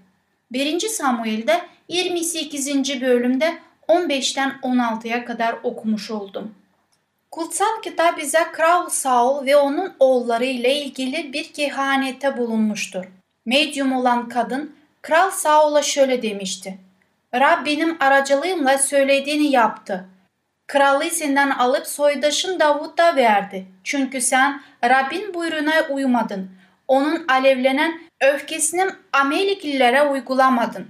1. 0.51 0.79
Samuel'de 0.79 1.61
28. 1.87 3.01
bölümde 3.01 3.57
15'ten 3.87 4.49
16'ya 4.63 5.25
kadar 5.25 5.55
okumuş 5.63 6.11
oldum. 6.11 6.55
Kutsal 7.37 7.81
kitap 7.83 8.17
bize 8.17 8.43
Kral 8.53 8.89
Saul 8.89 9.45
ve 9.45 9.57
onun 9.57 9.93
oğulları 9.99 10.45
ile 10.45 10.75
ilgili 10.75 11.33
bir 11.33 11.53
kehanette 11.53 12.37
bulunmuştur. 12.37 13.05
Medyum 13.45 13.93
olan 13.93 14.29
kadın 14.29 14.75
Kral 15.01 15.31
Saul'a 15.31 15.81
şöyle 15.81 16.21
demişti. 16.21 16.77
Rab 17.35 17.65
benim 17.65 17.97
aracılığımla 17.99 18.77
söylediğini 18.77 19.51
yaptı. 19.51 20.05
Kralı 20.67 21.03
senden 21.03 21.49
alıp 21.49 21.87
soydaşın 21.87 22.59
Davut'a 22.59 23.15
verdi. 23.15 23.65
Çünkü 23.83 24.21
sen 24.21 24.61
Rabbin 24.83 25.33
buyruğuna 25.33 25.73
uymadın. 25.89 26.49
Onun 26.87 27.25
alevlenen 27.27 28.01
öfkesini 28.21 28.85
Ameliklilere 29.13 30.01
uygulamadın. 30.01 30.87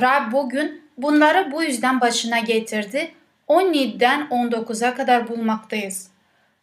Rab 0.00 0.32
bugün 0.32 0.82
bunları 0.98 1.52
bu 1.52 1.62
yüzden 1.62 2.00
başına 2.00 2.38
getirdi 2.38 3.14
17'den 3.50 4.20
19'a 4.30 4.94
kadar 4.94 5.28
bulmaktayız. 5.28 6.10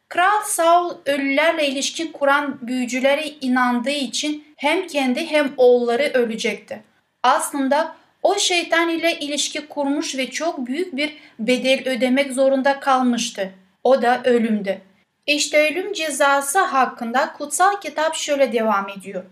Kral 0.09 0.43
Saul 0.45 0.93
ölülerle 1.05 1.67
ilişki 1.67 2.11
kuran 2.11 2.59
büyücülere 2.61 3.27
inandığı 3.41 3.89
için 3.89 4.45
hem 4.55 4.87
kendi 4.87 5.25
hem 5.25 5.53
oğulları 5.57 6.03
ölecekti. 6.13 6.83
Aslında 7.23 7.95
o 8.23 8.39
şeytan 8.39 8.89
ile 8.89 9.19
ilişki 9.19 9.67
kurmuş 9.67 10.17
ve 10.17 10.29
çok 10.29 10.67
büyük 10.67 10.95
bir 10.95 11.17
bedel 11.39 11.89
ödemek 11.89 12.33
zorunda 12.33 12.79
kalmıştı. 12.79 13.53
O 13.83 14.01
da 14.01 14.21
ölümdü. 14.23 14.81
İşte 15.25 15.71
ölüm 15.71 15.93
cezası 15.93 16.59
hakkında 16.59 17.33
kutsal 17.33 17.79
kitap 17.81 18.15
şöyle 18.15 18.53
devam 18.53 18.89
ediyor. 18.89 19.23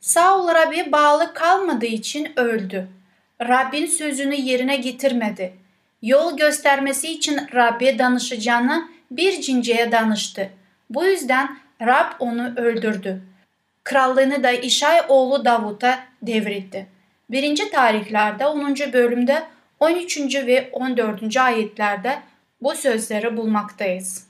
Saul 0.00 0.54
Rab'be 0.54 0.92
bağlı 0.92 1.34
kalmadığı 1.34 1.86
için 1.86 2.32
öldü. 2.36 2.88
Rabbin 3.40 3.86
sözünü 3.86 4.34
yerine 4.34 4.76
getirmedi 4.76 5.63
yol 6.04 6.36
göstermesi 6.36 7.12
için 7.12 7.40
Rab'be 7.54 7.98
danışacağını 7.98 8.88
bir 9.10 9.40
cinceye 9.40 9.92
danıştı. 9.92 10.50
Bu 10.90 11.04
yüzden 11.04 11.58
Rab 11.82 12.12
onu 12.18 12.52
öldürdü. 12.56 13.22
Krallığını 13.84 14.42
da 14.42 14.52
İşay 14.52 15.00
oğlu 15.08 15.44
Davut'a 15.44 15.98
devretti. 16.22 16.86
Birinci 17.30 17.70
tarihlerde 17.70 18.46
10. 18.46 18.76
bölümde 18.92 19.42
13. 19.80 20.18
ve 20.34 20.68
14. 20.72 21.36
ayetlerde 21.36 22.18
bu 22.60 22.74
sözleri 22.74 23.36
bulmaktayız. 23.36 24.26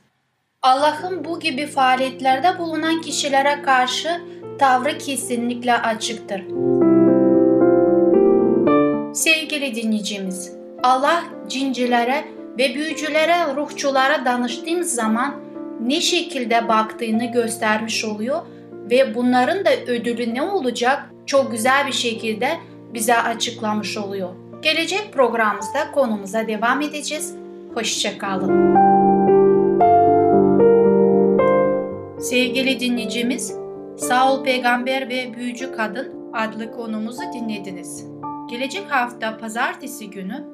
Allah'ın 0.63 1.25
bu 1.25 1.41
gibi 1.41 1.67
faaliyetlerde 1.67 2.59
bulunan 2.59 3.01
kişilere 3.01 3.63
karşı 3.63 4.21
tavrı 4.59 4.99
kesinlikle 4.99 5.75
açıktır. 5.75 6.41
Sevgili 9.15 9.75
dinleyicimiz, 9.75 10.64
Allah 10.85 11.25
cincilere 11.49 12.25
ve 12.59 12.75
büyücülere, 12.75 13.57
ruhçulara 13.57 14.25
danıştığın 14.25 14.83
zaman 14.83 15.35
ne 15.87 16.01
şekilde 16.01 16.69
baktığını 16.69 17.25
göstermiş 17.33 18.05
oluyor 18.05 18.43
ve 18.91 19.15
bunların 19.15 19.65
da 19.65 19.71
ödülü 19.87 20.35
ne 20.35 20.43
olacak 20.43 21.11
çok 21.27 21.51
güzel 21.51 21.87
bir 21.87 21.93
şekilde 21.93 22.49
bize 22.95 23.17
açıklamış 23.17 23.99
oluyor. 23.99 24.29
Gelecek 24.63 25.13
programımızda 25.13 25.93
konumuza 25.93 26.49
devam 26.49 26.81
edeceğiz. 26.81 27.35
Hoşçakalın. 27.75 28.75
Sevgili 32.19 32.81
dinleyicimiz, 32.81 33.55
Saul 33.97 34.45
Peygamber 34.45 35.09
ve 35.09 35.35
Büyücü 35.37 35.73
Kadın 35.73 36.33
adlı 36.33 36.73
konumuzu 36.73 37.23
dinlediniz. 37.35 38.05
Gelecek 38.51 38.91
hafta 38.91 39.37
pazartesi 39.37 40.11
günü 40.11 40.54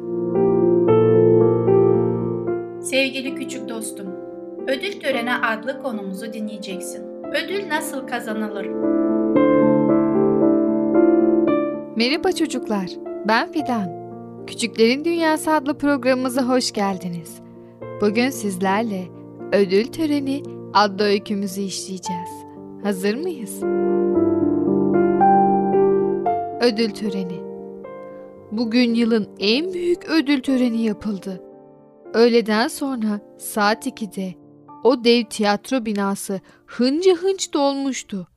Sevgili 2.91 3.35
küçük 3.35 3.69
dostum, 3.69 4.07
ödül 4.67 4.99
töreni 4.99 5.33
adlı 5.33 5.81
konumuzu 5.81 6.33
dinleyeceksin. 6.33 7.03
Ödül 7.23 7.69
nasıl 7.69 8.07
kazanılır? 8.07 8.65
Merhaba 11.95 12.31
çocuklar, 12.31 12.89
ben 13.27 13.51
Fidan. 13.51 13.89
Küçüklerin 14.47 15.05
Dünyası 15.05 15.51
adlı 15.51 15.77
programımıza 15.77 16.41
hoş 16.41 16.71
geldiniz. 16.71 17.39
Bugün 18.01 18.29
sizlerle 18.29 19.03
ödül 19.51 19.85
töreni 19.85 20.43
adlı 20.73 21.03
öykümüzü 21.03 21.61
işleyeceğiz. 21.61 22.29
Hazır 22.83 23.15
mıyız? 23.15 23.63
Ödül 26.61 26.89
töreni 26.89 27.41
Bugün 28.51 28.93
yılın 28.93 29.27
en 29.39 29.73
büyük 29.73 30.09
ödül 30.09 30.41
töreni 30.41 30.83
yapıldı. 30.83 31.50
Öğleden 32.13 32.67
sonra 32.67 33.21
saat 33.39 33.87
2'de 33.87 34.35
o 34.83 35.03
dev 35.03 35.25
tiyatro 35.25 35.85
binası 35.85 36.41
hınca 36.65 37.15
hınç 37.15 37.53
dolmuştu. 37.53 38.27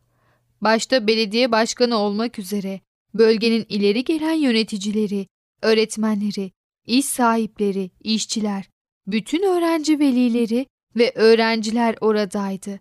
Başta 0.61 1.07
belediye 1.07 1.53
başkanı 1.53 1.97
olmak 1.97 2.39
üzere 2.39 2.81
bölgenin 3.15 3.67
ileri 3.69 4.05
gelen 4.05 4.33
yöneticileri, 4.33 5.27
öğretmenleri, 5.63 6.53
iş 6.87 7.05
sahipleri, 7.05 7.91
işçiler, 8.01 8.71
bütün 9.07 9.43
öğrenci 9.43 9.99
velileri 9.99 10.67
ve 10.97 11.13
öğrenciler 11.15 11.97
oradaydı. 12.01 12.81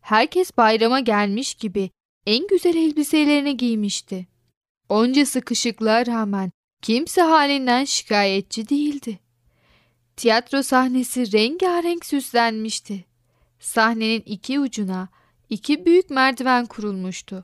Herkes 0.00 0.56
bayrama 0.56 1.00
gelmiş 1.00 1.54
gibi 1.54 1.90
en 2.26 2.46
güzel 2.46 2.76
elbiselerini 2.76 3.56
giymişti. 3.56 4.26
Onca 4.88 5.26
sıkışıklığa 5.26 6.06
rağmen 6.06 6.52
kimse 6.82 7.22
halinden 7.22 7.84
şikayetçi 7.84 8.68
değildi. 8.68 9.23
Tiyatro 10.16 10.62
sahnesi 10.62 11.32
rengarenk 11.32 12.06
süslenmişti. 12.06 13.04
Sahnenin 13.58 14.22
iki 14.26 14.60
ucuna 14.60 15.08
iki 15.50 15.86
büyük 15.86 16.10
merdiven 16.10 16.66
kurulmuştu. 16.66 17.42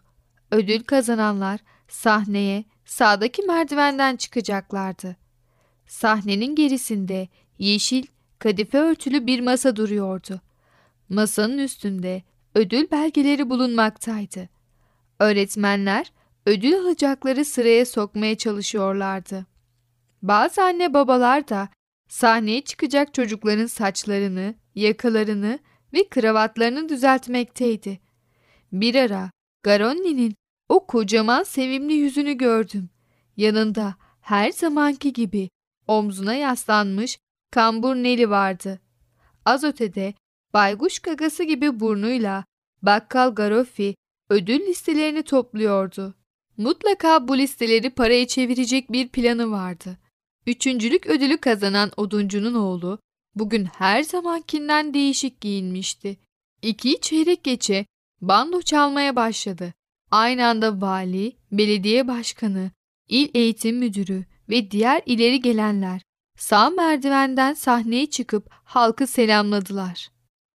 Ödül 0.50 0.82
kazananlar 0.82 1.60
sahneye 1.88 2.64
sağdaki 2.84 3.42
merdivenden 3.42 4.16
çıkacaklardı. 4.16 5.16
Sahnenin 5.86 6.54
gerisinde 6.54 7.28
yeşil 7.58 8.06
kadife 8.38 8.78
örtülü 8.78 9.26
bir 9.26 9.40
masa 9.40 9.76
duruyordu. 9.76 10.40
Masanın 11.08 11.58
üstünde 11.58 12.22
ödül 12.54 12.90
belgeleri 12.90 13.50
bulunmaktaydı. 13.50 14.48
Öğretmenler 15.18 16.12
ödül 16.46 16.74
alacakları 16.74 17.44
sıraya 17.44 17.86
sokmaya 17.86 18.36
çalışıyorlardı. 18.36 19.46
Bazı 20.22 20.62
anne 20.62 20.94
babalar 20.94 21.48
da 21.48 21.68
sahneye 22.10 22.60
çıkacak 22.60 23.14
çocukların 23.14 23.66
saçlarını, 23.66 24.54
yakalarını 24.74 25.58
ve 25.92 26.08
kravatlarını 26.08 26.88
düzeltmekteydi. 26.88 28.00
Bir 28.72 28.94
ara 28.94 29.30
Garoni'nin 29.62 30.34
o 30.68 30.86
kocaman 30.86 31.42
sevimli 31.42 31.92
yüzünü 31.92 32.32
gördüm. 32.32 32.90
Yanında 33.36 33.94
her 34.20 34.50
zamanki 34.50 35.12
gibi 35.12 35.50
omzuna 35.86 36.34
yaslanmış 36.34 37.18
kambur 37.50 37.94
Neli 37.94 38.30
vardı. 38.30 38.80
Az 39.44 39.64
ötede 39.64 40.14
bayguş 40.52 40.98
gagası 40.98 41.44
gibi 41.44 41.80
burnuyla 41.80 42.44
bakkal 42.82 43.34
Garofi 43.34 43.94
ödül 44.30 44.60
listelerini 44.60 45.22
topluyordu. 45.22 46.14
Mutlaka 46.56 47.28
bu 47.28 47.38
listeleri 47.38 47.90
paraya 47.90 48.26
çevirecek 48.26 48.92
bir 48.92 49.08
planı 49.08 49.50
vardı. 49.50 49.98
Üçüncülük 50.46 51.06
ödülü 51.06 51.38
kazanan 51.38 51.90
oduncunun 51.96 52.54
oğlu 52.54 52.98
bugün 53.34 53.64
her 53.64 54.02
zamankinden 54.02 54.94
değişik 54.94 55.40
giyinmişti. 55.40 56.16
İki 56.62 57.00
çeyrek 57.00 57.44
geçe 57.44 57.86
bando 58.20 58.62
çalmaya 58.62 59.16
başladı. 59.16 59.74
Aynı 60.10 60.46
anda 60.46 60.80
vali, 60.80 61.36
belediye 61.52 62.08
başkanı, 62.08 62.70
il 63.08 63.28
eğitim 63.34 63.76
müdürü 63.76 64.24
ve 64.48 64.70
diğer 64.70 65.02
ileri 65.06 65.40
gelenler 65.40 66.00
sağ 66.38 66.70
merdivenden 66.70 67.54
sahneye 67.54 68.06
çıkıp 68.06 68.50
halkı 68.50 69.06
selamladılar. 69.06 70.10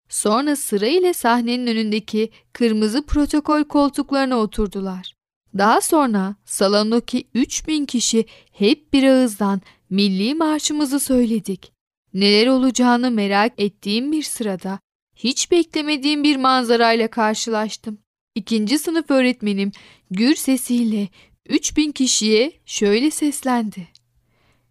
Sonra 0.10 0.56
sıra 0.56 0.86
ile 0.86 1.14
sahnenin 1.14 1.68
önündeki 1.68 2.30
kırmızı 2.54 3.06
protokol 3.06 3.64
koltuklarına 3.64 4.38
oturdular. 4.38 5.16
Daha 5.58 5.82
sonra 5.82 6.36
salondaki 6.46 7.28
3000 7.34 7.86
kişi 7.86 8.26
hep 8.52 8.94
bir 8.94 9.04
ağızdan 9.04 9.62
milli 9.90 10.36
marşımızı 10.36 11.00
söyledik. 11.00 11.72
neler 12.14 12.48
olacağını 12.48 13.12
merak 13.12 13.54
ettiğim 13.58 14.12
bir 14.12 14.24
sırada 14.24 14.80
hiç 15.16 15.52
beklemediğim 15.52 16.24
bir 16.24 16.36
manzarayla 16.36 17.08
karşılaştım. 17.08 17.98
İkinci 18.36 18.80
sınıf 18.80 19.12
öğretmenim 19.12 19.72
gür 20.12 20.36
sesiyle 20.36 21.08
3000 21.50 21.92
kişiye 21.92 22.52
şöyle 22.66 23.12
seslendi. 23.12 23.88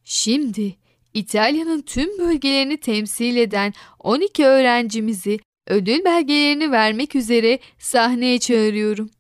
Şimdi 0.05 0.77
İtalya'nın 1.15 1.83
tüm 1.83 2.19
bölgelerini 2.19 2.77
temsil 2.77 3.37
eden 3.37 3.73
12 3.99 4.45
öğrencimizi 4.47 5.39
ödül 5.67 6.05
belgelerini 6.05 6.71
vermek 6.71 7.15
üzere 7.15 7.59
sahneye 7.79 8.39
çağırıyorum. 8.39 9.11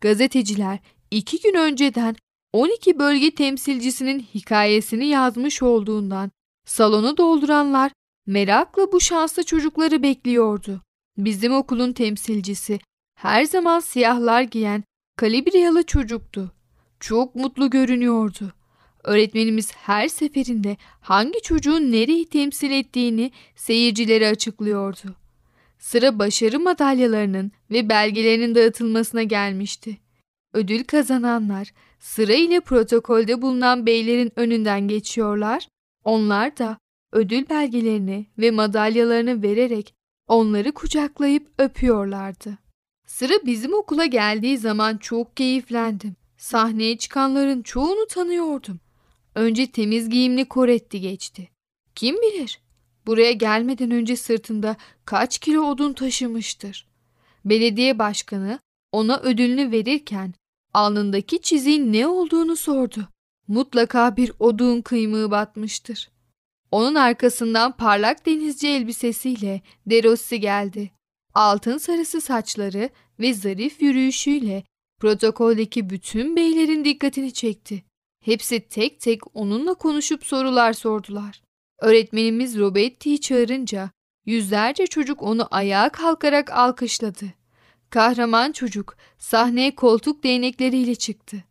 Gazeteciler 0.00 0.78
iki 1.10 1.40
gün 1.40 1.54
önceden 1.54 2.16
12 2.56 2.98
bölge 2.98 3.30
temsilcisinin 3.30 4.26
hikayesini 4.34 5.06
yazmış 5.06 5.62
olduğundan 5.62 6.30
salonu 6.66 7.16
dolduranlar 7.16 7.92
merakla 8.26 8.92
bu 8.92 9.00
şanslı 9.00 9.44
çocukları 9.44 10.02
bekliyordu. 10.02 10.82
Bizim 11.18 11.54
okulun 11.54 11.92
temsilcisi 11.92 12.78
her 13.14 13.44
zaman 13.44 13.80
siyahlar 13.80 14.42
giyen 14.42 14.84
kalibriyalı 15.16 15.82
çocuktu. 15.82 16.52
Çok 17.00 17.34
mutlu 17.34 17.70
görünüyordu. 17.70 18.52
Öğretmenimiz 19.04 19.72
her 19.72 20.08
seferinde 20.08 20.76
hangi 21.00 21.42
çocuğun 21.42 21.92
nereyi 21.92 22.28
temsil 22.28 22.70
ettiğini 22.70 23.30
seyircilere 23.56 24.28
açıklıyordu. 24.28 25.14
Sıra 25.78 26.18
başarı 26.18 26.60
madalyalarının 26.60 27.52
ve 27.70 27.88
belgelerinin 27.88 28.54
dağıtılmasına 28.54 29.22
gelmişti. 29.22 29.98
Ödül 30.52 30.84
kazananlar 30.84 31.72
sıra 32.06 32.34
ile 32.34 32.60
protokolde 32.60 33.42
bulunan 33.42 33.86
beylerin 33.86 34.32
önünden 34.36 34.88
geçiyorlar. 34.88 35.68
Onlar 36.04 36.58
da 36.58 36.78
ödül 37.12 37.48
belgelerini 37.48 38.26
ve 38.38 38.50
madalyalarını 38.50 39.42
vererek 39.42 39.94
onları 40.28 40.72
kucaklayıp 40.72 41.48
öpüyorlardı. 41.58 42.58
Sıra 43.06 43.34
bizim 43.46 43.74
okula 43.74 44.06
geldiği 44.06 44.58
zaman 44.58 44.96
çok 44.96 45.36
keyiflendim. 45.36 46.16
Sahneye 46.36 46.98
çıkanların 46.98 47.62
çoğunu 47.62 48.06
tanıyordum. 48.06 48.80
Önce 49.34 49.66
temiz 49.66 50.08
giyimli 50.08 50.44
Koretti 50.44 51.00
geçti. 51.00 51.48
Kim 51.94 52.16
bilir 52.16 52.60
buraya 53.06 53.32
gelmeden 53.32 53.90
önce 53.90 54.16
sırtında 54.16 54.76
kaç 55.04 55.38
kilo 55.38 55.62
odun 55.62 55.92
taşımıştır. 55.92 56.88
Belediye 57.44 57.98
başkanı 57.98 58.58
ona 58.92 59.20
ödülünü 59.20 59.70
verirken 59.70 60.34
alnındaki 60.76 61.42
çiziğin 61.42 61.92
ne 61.92 62.06
olduğunu 62.06 62.56
sordu. 62.56 63.08
Mutlaka 63.48 64.16
bir 64.16 64.32
odun 64.38 64.82
kıymığı 64.82 65.30
batmıştır. 65.30 66.10
Onun 66.70 66.94
arkasından 66.94 67.76
parlak 67.76 68.26
denizci 68.26 68.68
elbisesiyle 68.68 69.62
Derossi 69.86 70.40
geldi. 70.40 70.90
Altın 71.34 71.78
sarısı 71.78 72.20
saçları 72.20 72.90
ve 73.20 73.34
zarif 73.34 73.82
yürüyüşüyle 73.82 74.64
protokoldeki 75.00 75.90
bütün 75.90 76.36
beylerin 76.36 76.84
dikkatini 76.84 77.32
çekti. 77.32 77.84
Hepsi 78.24 78.60
tek 78.60 79.00
tek 79.00 79.36
onunla 79.36 79.74
konuşup 79.74 80.26
sorular 80.26 80.72
sordular. 80.72 81.42
Öğretmenimiz 81.80 82.58
Robetti'yi 82.58 83.20
çağırınca 83.20 83.90
yüzlerce 84.26 84.86
çocuk 84.86 85.22
onu 85.22 85.48
ayağa 85.50 85.88
kalkarak 85.88 86.50
alkışladı. 86.50 87.24
Kahraman 87.96 88.52
çocuk 88.52 88.96
sahneye 89.18 89.74
koltuk 89.74 90.24
değnekleriyle 90.24 90.94
çıktı. 90.94 91.44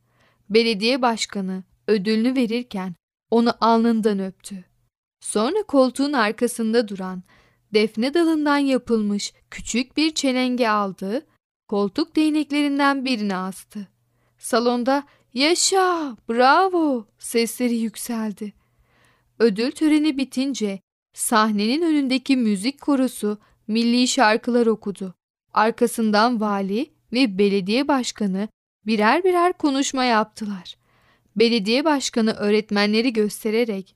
Belediye 0.50 1.02
başkanı 1.02 1.64
ödülünü 1.88 2.36
verirken 2.36 2.96
onu 3.32 3.54
alnından 3.62 4.20
öptü. 4.20 4.66
Sonra 5.20 5.64
koltuğun 5.68 6.14
arkasında 6.14 6.88
duran 6.88 7.24
defne 7.74 8.14
dalından 8.14 8.58
yapılmış 8.58 9.34
küçük 9.52 9.98
bir 9.98 10.14
çelenge 10.14 10.68
aldı, 10.68 11.26
koltuk 11.68 12.16
değneklerinden 12.16 13.06
birini 13.06 13.36
astı. 13.36 13.88
Salonda 14.38 15.04
yaşa, 15.34 16.18
bravo 16.30 17.08
sesleri 17.20 17.76
yükseldi. 17.76 18.54
Ödül 19.40 19.72
töreni 19.72 20.18
bitince 20.18 20.80
sahnenin 21.14 21.82
önündeki 21.82 22.38
müzik 22.38 22.82
korosu 22.82 23.38
milli 23.68 24.08
şarkılar 24.08 24.68
okudu. 24.68 25.16
Arkasından 25.56 26.42
vali 26.42 26.92
ve 27.14 27.38
belediye 27.38 27.88
başkanı 27.88 28.48
birer 28.86 29.24
birer 29.24 29.54
konuşma 29.54 30.04
yaptılar. 30.04 30.76
Belediye 31.36 31.86
başkanı 31.86 32.32
öğretmenleri 32.34 33.14
göstererek 33.14 33.96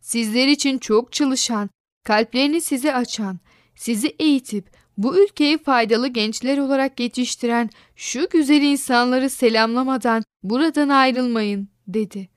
sizler 0.00 0.48
için 0.48 0.78
çok 0.78 1.12
çalışan, 1.12 1.70
kalplerini 2.04 2.60
size 2.60 2.94
açan, 2.94 3.38
sizi 3.74 4.08
eğitip 4.08 4.70
bu 4.98 5.24
ülkeyi 5.24 5.58
faydalı 5.58 6.08
gençler 6.08 6.58
olarak 6.58 7.00
yetiştiren 7.00 7.70
şu 7.96 8.28
güzel 8.28 8.62
insanları 8.62 9.30
selamlamadan 9.30 10.22
buradan 10.42 10.88
ayrılmayın 10.88 11.68
dedi. 11.88 12.28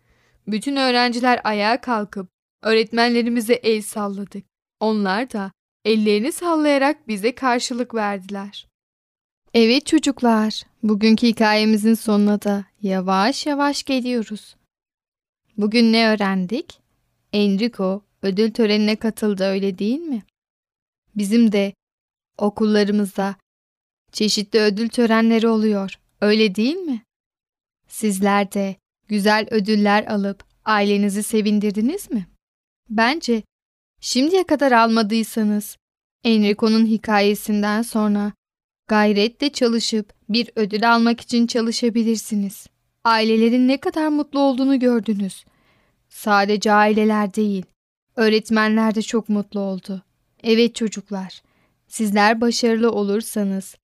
Bütün 0.48 0.76
öğrenciler 0.76 1.42
ayağa 1.44 1.82
kalkıp 1.82 2.30
öğretmenlerimize 2.64 3.54
el 3.54 3.82
salladık. 3.82 4.46
Onlar 4.80 5.32
da 5.32 5.52
ellerini 5.86 6.32
sallayarak 6.32 7.08
bize 7.08 7.36
karşılık 7.36 7.96
verdiler. 7.96 8.68
Evet 9.54 9.86
çocuklar, 9.86 10.64
bugünkü 10.84 11.28
hikayemizin 11.28 11.94
sonuna 11.94 12.42
da 12.42 12.66
yavaş 12.82 13.46
yavaş 13.46 13.84
geliyoruz. 13.84 14.56
Bugün 15.58 15.94
ne 15.94 16.08
öğrendik? 16.08 16.80
Enrico 17.34 18.04
ödül 18.22 18.52
törenine 18.52 18.96
katıldı 18.96 19.44
öyle 19.44 19.80
değil 19.80 20.00
mi? 20.00 20.24
Bizim 21.16 21.52
de 21.52 21.74
okullarımızda 22.38 23.36
çeşitli 24.12 24.60
ödül 24.60 24.90
törenleri 24.90 25.48
oluyor. 25.48 26.00
Öyle 26.22 26.56
değil 26.56 26.76
mi? 26.76 27.04
Sizler 27.88 28.54
de 28.54 28.76
güzel 29.08 29.48
ödüller 29.52 30.06
alıp 30.06 30.44
ailenizi 30.66 31.24
sevindirdiniz 31.24 32.12
mi? 32.12 32.28
Bence 32.90 33.44
şimdiye 34.02 34.44
kadar 34.44 34.72
almadıysanız 34.72 35.78
Enrico'nun 36.24 36.86
hikayesinden 36.86 37.82
sonra 37.82 38.32
gayretle 38.88 39.50
çalışıp 39.50 40.14
bir 40.30 40.52
ödül 40.56 40.94
almak 40.94 41.22
için 41.22 41.48
çalışabilirsiniz. 41.48 42.68
Ailelerin 43.04 43.68
ne 43.68 43.78
kadar 43.78 44.08
mutlu 44.08 44.40
olduğunu 44.40 44.80
gördünüz. 44.80 45.46
Sadece 46.10 46.72
aileler 46.72 47.34
değil, 47.34 47.66
öğretmenler 48.16 48.96
de 48.96 49.02
çok 49.02 49.30
mutlu 49.30 49.60
oldu. 49.60 50.04
Evet 50.44 50.76
çocuklar, 50.76 51.42
sizler 51.88 52.42
başarılı 52.42 52.92
olursanız 52.92 53.76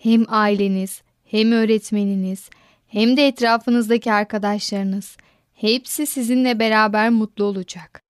hem 0.00 0.24
aileniz, 0.28 1.02
hem 1.24 1.52
öğretmeniniz, 1.52 2.50
hem 2.86 3.16
de 3.16 3.26
etrafınızdaki 3.26 4.12
arkadaşlarınız 4.12 5.16
hepsi 5.54 6.06
sizinle 6.06 6.58
beraber 6.58 7.10
mutlu 7.10 7.44
olacak. 7.44 8.02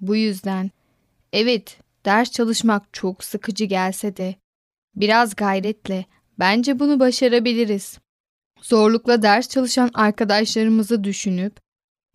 Bu 0.00 0.16
yüzden 0.16 0.70
evet 1.32 1.78
ders 2.04 2.30
çalışmak 2.30 2.92
çok 2.92 3.24
sıkıcı 3.24 3.64
gelse 3.64 4.16
de 4.16 4.34
biraz 4.94 5.36
gayretle 5.36 6.04
bence 6.38 6.78
bunu 6.78 7.00
başarabiliriz. 7.00 7.98
Zorlukla 8.62 9.22
ders 9.22 9.48
çalışan 9.48 9.90
arkadaşlarımızı 9.94 11.04
düşünüp 11.04 11.60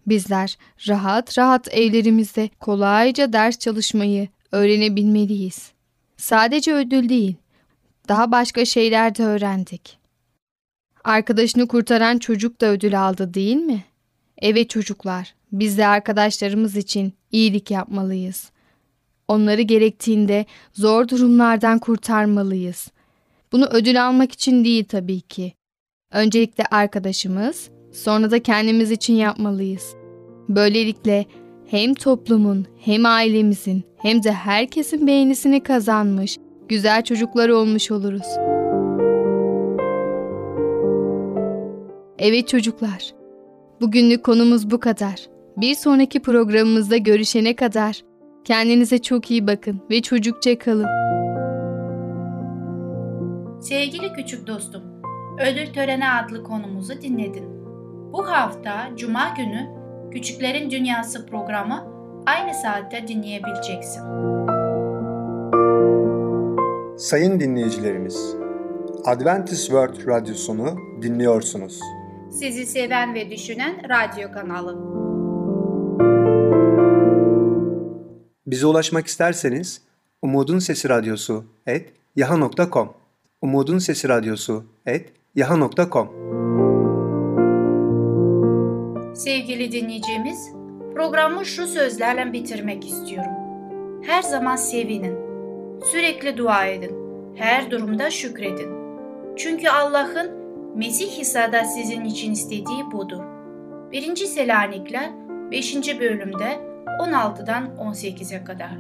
bizler 0.08 0.58
rahat 0.88 1.38
rahat 1.38 1.74
evlerimizde 1.74 2.50
kolayca 2.60 3.34
ders 3.34 3.60
çalışmayı 3.60 4.28
öğrenebilmeliyiz. 4.52 5.72
Sadece 6.18 6.74
ödül 6.74 7.10
değil, 7.10 7.36
daha 8.08 8.32
başka 8.32 8.66
şeyler 8.66 9.16
de 9.16 9.24
öğrendik. 9.24 9.98
Arkadaşını 11.04 11.68
kurtaran 11.68 12.18
çocuk 12.18 12.62
da 12.62 12.66
ödül 12.66 13.02
aldı 13.02 13.34
değil 13.34 13.56
mi? 13.56 13.84
Evet 14.38 14.70
çocuklar, 14.70 15.36
biz 15.52 15.78
de 15.78 15.88
arkadaşlarımız 15.88 16.78
için 16.78 17.14
iyilik 17.32 17.72
yapmalıyız. 17.72 18.52
Onları 19.28 19.62
gerektiğinde 19.62 20.46
zor 20.74 21.08
durumlardan 21.08 21.80
kurtarmalıyız. 21.80 22.92
Bunu 23.52 23.66
ödül 23.66 24.08
almak 24.08 24.32
için 24.32 24.66
değil 24.66 24.84
tabii 24.84 25.22
ki. 25.22 25.54
Öncelikle 26.12 26.64
arkadaşımız, 26.72 27.70
sonra 27.92 28.32
da 28.32 28.44
kendimiz 28.44 28.92
için 28.92 29.14
yapmalıyız. 29.14 29.96
Böylelikle 30.50 31.26
hem 31.68 31.94
toplumun, 31.94 32.66
hem 32.80 33.06
ailemizin, 33.06 33.84
hem 33.98 34.24
de 34.24 34.32
herkesin 34.32 35.08
beğenisini 35.08 35.64
kazanmış, 35.64 36.38
güzel 36.70 37.04
çocuklar 37.04 37.50
olmuş 37.50 37.92
oluruz. 37.92 38.28
Evet 42.20 42.48
çocuklar, 42.48 43.14
bugünlük 43.82 44.24
konumuz 44.24 44.72
bu 44.72 44.80
kadar. 44.80 45.28
Bir 45.58 45.76
sonraki 45.76 46.22
programımızda 46.22 46.98
görüşene 46.98 47.56
kadar 47.56 48.02
kendinize 48.46 49.02
çok 49.02 49.32
iyi 49.32 49.48
bakın 49.48 49.82
ve 49.92 50.02
çocukça 50.02 50.60
kalın. 50.60 50.88
Sevgili 53.62 54.14
küçük 54.14 54.48
dostum, 54.48 54.82
Ödül 55.40 55.74
Töreni 55.74 56.10
adlı 56.10 56.44
konumuzu 56.44 57.02
dinledin. 57.02 57.46
Bu 58.14 58.28
hafta 58.32 58.90
Cuma 58.96 59.34
günü 59.38 59.70
Küçüklerin 60.12 60.70
Dünyası 60.72 61.26
programı 61.26 61.88
aynı 62.26 62.54
saatte 62.54 63.08
dinleyebileceksin. 63.08 64.02
Sayın 66.98 67.40
dinleyicilerimiz, 67.40 68.36
Adventist 69.06 69.66
World 69.66 70.08
Radyosunu 70.08 70.78
dinliyorsunuz. 71.02 71.80
Sizi 72.32 72.66
seven 72.66 73.14
ve 73.14 73.30
düşünen 73.30 73.76
radyo 73.90 74.32
kanalı. 74.32 75.05
Bize 78.48 78.68
ulaşmak 78.68 79.08
isterseniz 79.08 79.82
Umutun 80.22 80.60
Sesi 80.60 80.90
Radyosu 80.90 81.46
et 81.68 81.94
yaha.com 82.16 82.94
Umutun 83.42 83.78
Sesi 83.78 84.10
Radyosu 84.10 84.66
et 84.86 85.14
yaha.com 85.36 86.10
Sevgili 89.16 89.72
dinleyicimiz, 89.72 90.50
programı 90.94 91.46
şu 91.46 91.68
sözlerle 91.68 92.34
bitirmek 92.34 92.88
istiyorum. 92.88 93.32
Her 94.04 94.22
zaman 94.22 94.56
sevinin, 94.56 95.18
sürekli 95.92 96.38
dua 96.38 96.66
edin, 96.66 96.96
her 97.36 97.72
durumda 97.72 98.12
şükredin. 98.12 98.70
Çünkü 99.36 99.70
Allah'ın 99.70 100.32
Mesih 100.76 101.20
İsa'da 101.20 101.64
sizin 101.64 102.06
için 102.06 102.32
istediği 102.32 102.92
budur. 102.92 103.24
1. 103.92 104.16
Selanikler 104.16 105.12
5. 105.52 106.00
bölümde 106.00 106.65
16'dan 107.00 107.70
18'e 107.80 108.44
kadar. 108.44 108.78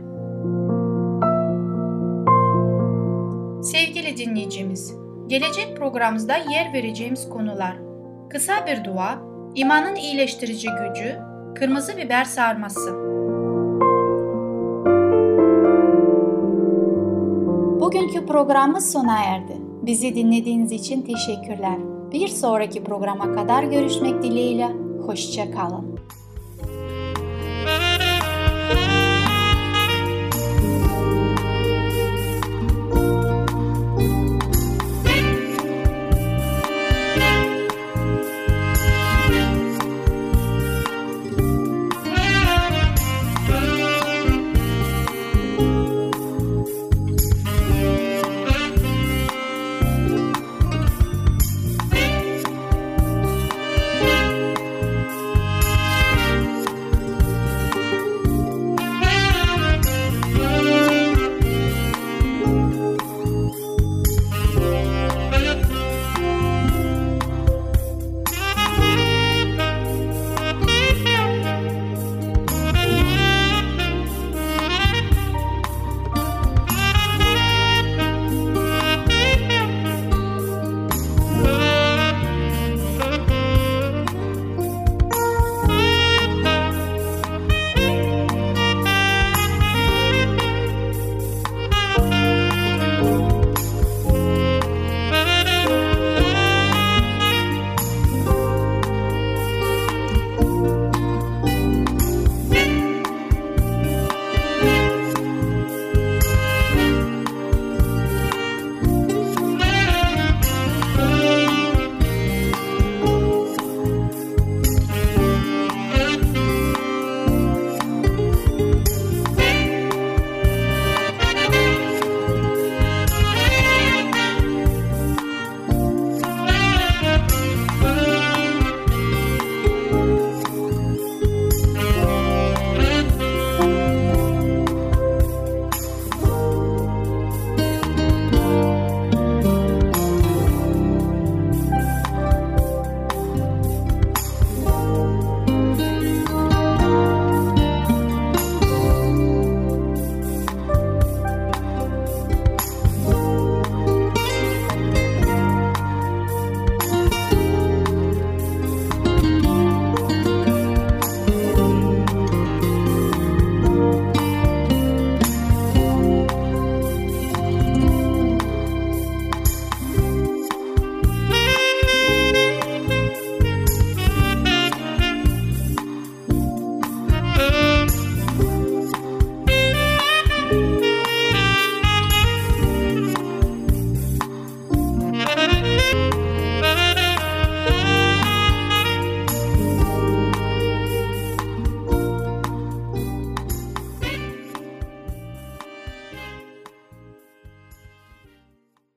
Sevgili 3.64 4.18
dinleyicimiz, 4.18 4.94
gelecek 5.28 5.78
programımızda 5.78 6.38
yer 6.38 6.74
vereceğimiz 6.74 7.30
konular 7.30 7.86
Kısa 8.30 8.66
bir 8.66 8.84
dua, 8.84 9.22
imanın 9.56 9.96
iyileştirici 9.96 10.68
gücü, 10.68 11.16
kırmızı 11.56 11.98
biber 11.98 12.26
sarması. 12.26 12.94
Bugünkü 17.80 18.26
programımız 18.26 18.92
sona 18.92 19.24
erdi. 19.24 19.58
Bizi 19.82 20.16
dinlediğiniz 20.16 20.72
için 20.72 21.02
teşekkürler. 21.02 21.78
Bir 22.12 22.28
sonraki 22.28 22.84
programa 22.84 23.32
kadar 23.32 23.64
görüşmek 23.64 24.24
dileğiyle. 24.24 24.68
Hoşça 25.06 25.52
kalın. 25.52 26.00